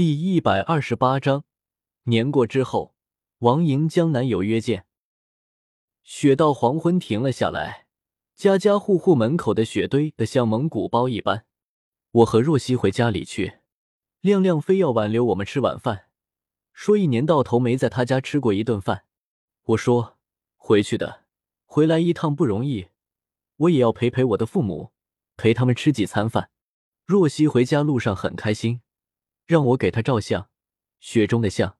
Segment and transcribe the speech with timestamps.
[0.00, 1.44] 第一百二十八章，
[2.04, 2.94] 年过之后，
[3.40, 4.86] 王莹江南有约见。
[6.02, 7.86] 雪到黄昏停了下来，
[8.34, 11.44] 家家户户门口的雪堆得像蒙古包一般。
[12.12, 13.58] 我和若曦回家里去，
[14.22, 16.06] 亮亮非要挽留我们吃晚饭，
[16.72, 19.04] 说一年到头没在他家吃过一顿饭。
[19.64, 20.16] 我说
[20.56, 21.26] 回去的，
[21.66, 22.88] 回来一趟不容易，
[23.56, 24.92] 我也要陪陪我的父母，
[25.36, 26.48] 陪他们吃几餐饭。
[27.04, 28.80] 若曦回家路上很开心。
[29.50, 30.48] 让我给他照相，
[31.00, 31.76] 雪中的像。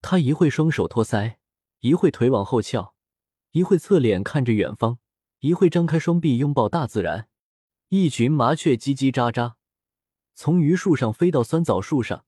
[0.00, 1.36] 他一会双手托腮，
[1.80, 2.94] 一会腿往后翘，
[3.50, 4.98] 一会侧脸看着远方，
[5.40, 7.28] 一会张开双臂拥抱大自然。
[7.88, 9.56] 一群麻雀叽叽喳喳，
[10.34, 12.24] 从榆树上飞到酸枣树上，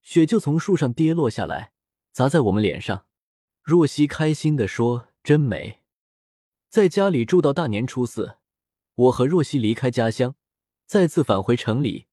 [0.00, 1.72] 雪就从树上跌落下来，
[2.12, 3.06] 砸在我们脸上。
[3.64, 5.80] 若曦开心地说：“真美。”
[6.70, 8.36] 在家里住到大年初四，
[8.94, 10.36] 我和若曦离开家乡，
[10.86, 12.06] 再次返回城里，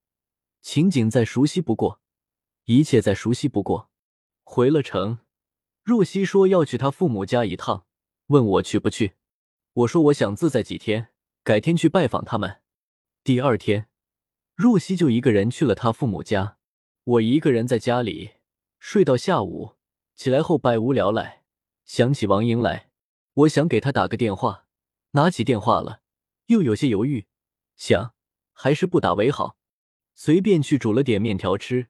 [0.64, 2.02] 情景再熟悉不过。
[2.68, 3.90] 一切再熟悉不过。
[4.44, 5.20] 回了城，
[5.84, 7.86] 若曦说要去她父母家一趟，
[8.28, 9.14] 问我去不去。
[9.72, 11.10] 我说我想自在几天，
[11.44, 12.62] 改天去拜访他们。
[13.24, 13.88] 第二天，
[14.54, 16.58] 若曦就一个人去了她父母家，
[17.06, 18.32] 我一个人在家里
[18.80, 19.76] 睡到下午，
[20.14, 21.44] 起来后百无聊赖，
[21.86, 22.90] 想起王英来，
[23.34, 24.66] 我想给她打个电话，
[25.12, 26.02] 拿起电话了，
[26.48, 27.28] 又有些犹豫，
[27.78, 28.14] 想
[28.52, 29.56] 还是不打为好，
[30.16, 31.88] 随便去煮了点面条吃。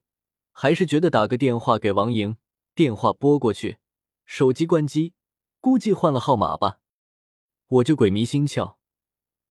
[0.60, 2.36] 还是觉得打个电话给王莹，
[2.74, 3.78] 电话拨过去，
[4.26, 5.14] 手机关机，
[5.62, 6.80] 估计换了号码吧。
[7.68, 8.78] 我就鬼迷心窍，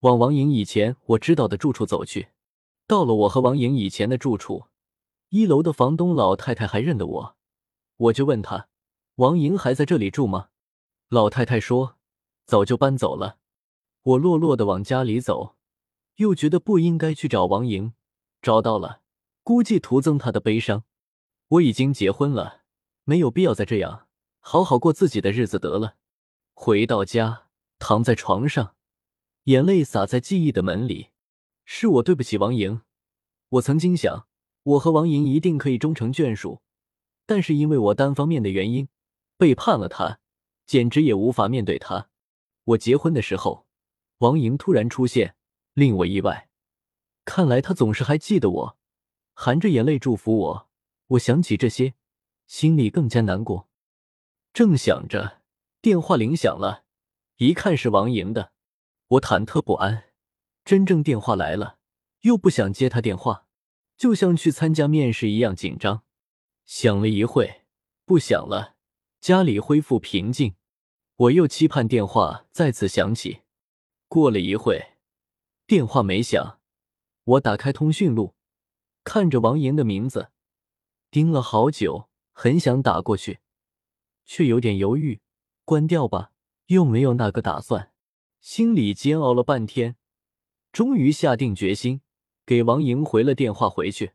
[0.01, 2.27] 往王莹以前我知道的住处走去。
[2.87, 4.65] 到了我和王莹以前的住处，
[5.29, 7.37] 一楼的房东老太太还认得我，
[7.95, 8.67] 我就问她
[9.15, 10.49] ：“王莹还在这里住吗？”
[11.07, 11.95] 老太太说
[12.45, 13.37] ：“早就搬走了。”
[14.03, 15.55] 我落落的往家里走，
[16.17, 17.93] 又觉得不应该去找王莹，
[18.41, 18.99] 找到了，
[19.43, 20.83] 估计徒增她的悲伤。
[21.49, 22.63] 我已经结婚了，
[23.05, 24.07] 没有必要再这样，
[24.39, 25.95] 好好过自己的日子得了。
[26.53, 27.47] 回到家，
[27.79, 28.75] 躺在床上，
[29.43, 31.11] 眼泪洒在记忆的门里。
[31.63, 32.81] 是我对不起王莹。
[33.49, 34.27] 我曾经想，
[34.63, 36.61] 我和王莹一定可以终成眷属，
[37.25, 38.89] 但是因为我单方面的原因，
[39.37, 40.19] 背叛了她，
[40.65, 42.09] 简直也无法面对她。
[42.65, 43.65] 我结婚的时候，
[44.17, 45.35] 王莹突然出现，
[45.73, 46.49] 令我意外。
[47.23, 48.77] 看来她总是还记得我，
[49.33, 50.66] 含着眼泪祝福我。
[51.07, 51.93] 我想起这些，
[52.45, 53.69] 心里更加难过。
[54.53, 55.41] 正想着，
[55.81, 56.83] 电话铃响了，
[57.37, 58.51] 一看是王莹的，
[59.07, 60.05] 我忐忑不安。
[60.65, 61.77] 真正电话来了，
[62.21, 63.47] 又不想接他电话，
[63.95, 66.03] 就像去参加面试一样紧张。
[66.65, 67.61] 响了一会，
[68.03, 68.75] 不响了，
[69.21, 70.55] 家里恢复平静。
[71.15, 73.43] 我又期盼电话再次响起。
[74.09, 74.93] 过了一会，
[75.65, 76.59] 电话没响，
[77.23, 78.35] 我打开通讯录，
[79.05, 80.31] 看着王莹的名字。
[81.09, 83.39] 盯了好久，很想打过去，
[84.25, 85.21] 却有点犹豫。
[85.63, 86.31] 关掉吧，
[86.67, 87.91] 又没有那个打算。
[88.39, 89.95] 心里煎熬了半天，
[90.71, 92.01] 终于下定决心
[92.45, 93.69] 给王莹回了电话。
[93.69, 94.13] 回去，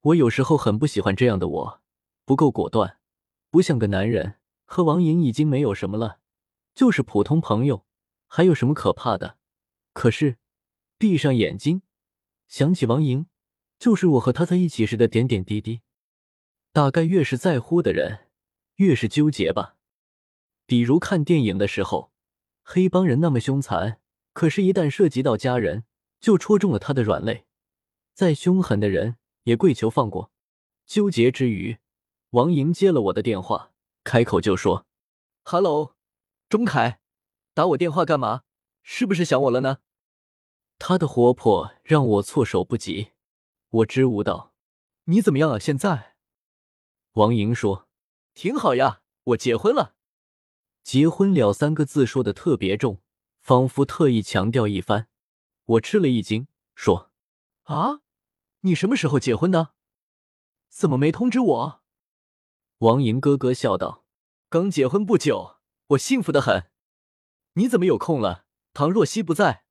[0.00, 1.80] 我有时候很不喜欢这样的我，
[2.24, 2.98] 不够果断，
[3.50, 4.38] 不像个男人。
[4.64, 6.20] 和王莹已经没有什么了，
[6.74, 7.84] 就是普通朋友，
[8.26, 9.36] 还有什么可怕的？
[9.92, 10.38] 可是，
[10.96, 11.82] 闭上眼睛，
[12.48, 13.26] 想起王莹，
[13.78, 15.82] 就是我和她在一起时的点点滴滴。
[16.72, 18.28] 大概越是在乎的人，
[18.76, 19.76] 越是纠结吧。
[20.64, 22.10] 比如看电影的时候，
[22.62, 24.00] 黑帮人那么凶残，
[24.32, 25.84] 可是，一旦涉及到家人，
[26.18, 27.44] 就戳中了他的软肋。
[28.14, 30.32] 再凶狠的人，也跪求放过。
[30.86, 31.76] 纠结之余，
[32.30, 33.72] 王莹接了我的电话，
[34.02, 34.86] 开口就说
[35.44, 35.94] ：“Hello，
[36.48, 37.00] 钟凯，
[37.52, 38.44] 打我电话干嘛？
[38.82, 39.78] 是不是想我了呢？”
[40.78, 43.12] 他的活泼让我措手不及。
[43.68, 44.54] 我支吾道
[45.04, 45.58] ：“你怎么样啊？
[45.58, 46.11] 现在？”
[47.12, 47.88] 王莹说
[48.34, 49.94] ：“挺好呀，我结婚了。
[50.82, 53.02] ”“结婚了”三个字说的特别重，
[53.40, 55.08] 仿佛特意强调一番。
[55.64, 57.12] 我吃了一惊，说
[57.64, 58.00] ：“啊，
[58.60, 59.74] 你什么时候结婚的？
[60.68, 61.82] 怎么没通知我？”
[62.78, 64.04] 王莹咯咯笑道
[64.48, 65.58] ：“刚结婚不久，
[65.88, 66.70] 我幸福的很。
[67.52, 68.46] 你怎么有空了？
[68.72, 69.64] 唐若曦不在。”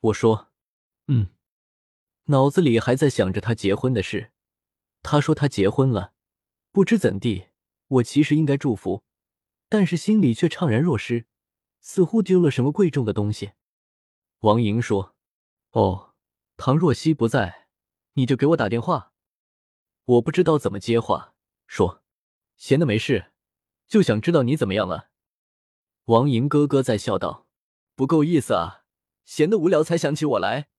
[0.00, 0.52] 我说
[1.08, 1.30] ：“嗯。”
[2.28, 4.32] 脑子里还在想着她结婚的事。
[5.02, 6.13] 她说她结婚了。
[6.74, 7.50] 不知怎地，
[7.86, 9.04] 我其实应该祝福，
[9.68, 11.26] 但是心里却怅然若失，
[11.80, 13.52] 似乎丢了什么贵重的东西。
[14.40, 15.14] 王莹说
[15.70, 16.14] ：“哦，
[16.56, 17.68] 唐若曦不在，
[18.14, 19.12] 你就给我打电话。”
[20.04, 21.36] 我不知道怎么接话，
[21.68, 22.02] 说
[22.58, 23.30] ：“闲的没事，
[23.86, 25.10] 就想知道你怎么样了。”
[26.06, 27.46] 王莹咯咯在笑道
[27.94, 28.82] ：“不够意思啊，
[29.24, 30.70] 闲的无聊才想起我来。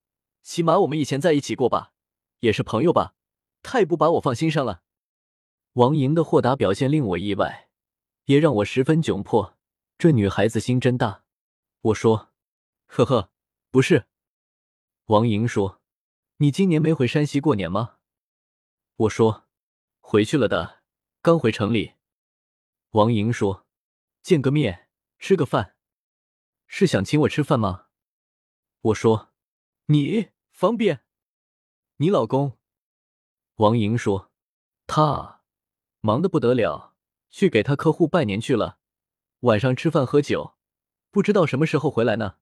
[0.44, 1.94] 起码我们以前在一起过吧，
[2.42, 3.16] 也是朋友吧，
[3.64, 4.82] 太不把我放心上了。”
[5.76, 7.68] 王莹的豁达表现令我意外，
[8.26, 9.58] 也让我十分窘迫。
[9.98, 11.26] 这女孩子心真大。
[11.82, 12.32] 我说
[12.88, 13.30] ：“呵呵，
[13.72, 14.08] 不是。”
[15.08, 15.82] 王莹说
[16.38, 17.98] ：“你今年没回山西过年吗？”
[18.96, 19.48] 我说
[20.00, 20.82] ：“回去了的，
[21.22, 21.96] 刚回城里。”
[22.92, 23.66] 王莹说
[24.24, 24.88] ：“见个面，
[25.20, 25.76] 吃个饭，
[26.68, 27.88] 是想请我吃饭吗？”
[28.80, 29.34] 我说
[29.88, 31.04] ：“你方便？
[31.98, 32.58] 你老公？”
[33.56, 34.32] 王莹说
[34.88, 35.35] ：“他
[36.06, 36.94] 忙得不得了，
[37.32, 38.78] 去给他客户拜年去了，
[39.40, 40.54] 晚上吃饭喝酒，
[41.10, 42.36] 不知道什么时候回来呢。”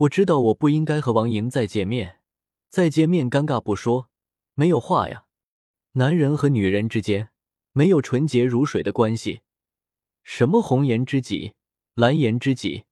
[0.00, 2.20] 我知道我不应该和王莹再见面，
[2.68, 4.10] 再见面尴尬不说，
[4.52, 5.24] 没有话呀。
[5.92, 7.30] 男人和女人之间
[7.72, 9.40] 没有纯洁如水的关系，
[10.22, 11.54] 什么红颜知己、
[11.94, 12.84] 蓝颜知己，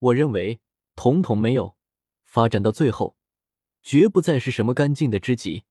[0.00, 0.60] 我认为
[0.96, 1.76] 统统没有。
[2.24, 3.16] 发展到最后，
[3.80, 5.62] 绝不再是什么干净的知己。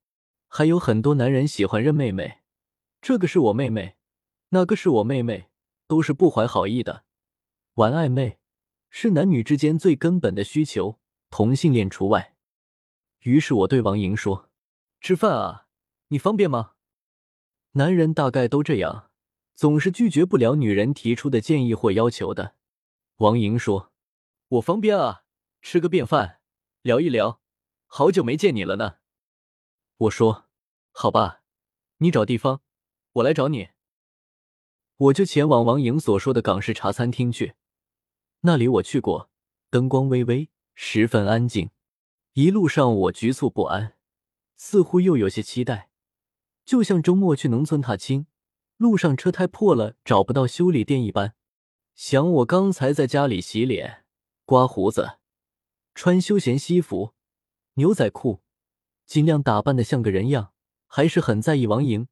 [0.48, 2.41] 还有很多男人喜欢认妹妹，
[3.02, 3.96] 这个是我妹妹，
[4.50, 5.50] 那个是我妹妹，
[5.88, 7.04] 都是不怀好意的，
[7.74, 8.38] 玩暧昧。
[8.94, 11.00] 是男女之间最根本的需求，
[11.30, 12.36] 同性恋除外。
[13.20, 14.50] 于是我对王莹说
[15.00, 15.68] ：“吃饭啊，
[16.10, 16.74] 你方便吗？”
[17.72, 19.10] 男人大概都这样，
[19.56, 22.56] 总是拒绝不了女人提出的建议或要求的。
[23.18, 23.94] 王莹说
[24.50, 25.24] ：“我方便啊，
[25.62, 26.42] 吃个便饭，
[26.82, 27.40] 聊一聊，
[27.88, 28.98] 好久没见你了呢。”
[29.96, 30.50] 我说
[30.92, 31.44] ：“好吧，
[32.00, 32.62] 你找地方，
[33.14, 33.70] 我来找你。”
[34.98, 37.56] 我就前往王莹所说的港式茶餐厅去。
[38.42, 39.32] 那里我去过，
[39.70, 41.72] 灯光微微，十分安静。
[42.34, 43.98] 一路上我局促不安，
[44.56, 45.90] 似乎又有些期待，
[46.64, 48.28] 就像周末去农村踏青，
[48.78, 51.34] 路上车胎破了找不到修理店一般。
[51.96, 54.06] 想我刚才在家里洗脸、
[54.46, 55.18] 刮胡子，
[55.94, 57.14] 穿休闲西服、
[57.74, 58.42] 牛仔裤，
[59.06, 60.54] 尽量打扮的像个人样，
[60.88, 62.08] 还是很在意王莹。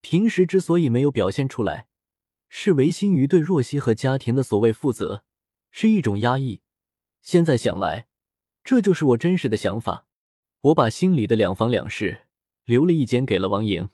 [0.00, 1.86] 平时之所以没有表现出来，
[2.48, 5.24] 是违心于对若曦和家庭的所谓负责。
[5.70, 6.62] 是一种压抑。
[7.22, 8.08] 现在想来，
[8.64, 10.06] 这就是我真实的想法。
[10.62, 12.22] 我把心里的两房两室
[12.64, 13.88] 留了一间给了王莹。